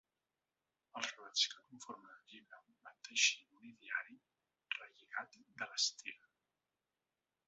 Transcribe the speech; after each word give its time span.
Els 0.99 1.09
relats 1.15 1.43
que 1.49 1.59
conformen 1.65 2.15
el 2.15 2.23
llibre 2.31 2.61
van 2.87 2.97
teixint 3.09 3.53
un 3.59 3.67
ideari 3.73 4.17
relligat 4.79 5.37
per 5.61 5.69
l’estil. 5.75 6.17